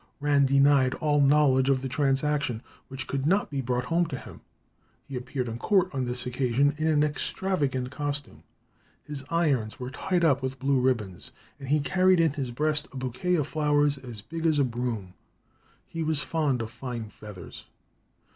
[0.19, 4.41] Rann denied all knowledge of the transaction, which could not be brought home to him.
[5.07, 8.41] He appeared in court on this occasion in an extravagant costume.
[9.03, 11.29] His irons were tied up with blue ribbons,
[11.59, 15.13] and he carried in his breast a bouquet of flowers "as big as a broom."
[15.87, 17.65] He was fond of fine feathers.